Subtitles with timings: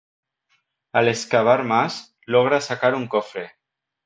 [0.93, 3.51] Al excavar más, logra sacar un cofre.